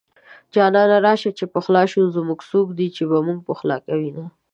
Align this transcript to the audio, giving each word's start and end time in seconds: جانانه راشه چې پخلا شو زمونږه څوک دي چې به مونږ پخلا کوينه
جانانه 0.53 0.97
راشه 1.05 1.31
چې 1.37 1.45
پخلا 1.53 1.83
شو 1.91 2.01
زمونږه 2.15 2.45
څوک 2.51 2.67
دي 2.77 2.87
چې 2.95 3.03
به 3.09 3.17
مونږ 3.27 3.39
پخلا 3.49 3.77
کوينه 3.87 4.23